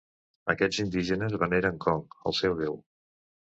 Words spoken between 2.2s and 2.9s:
el seu déu.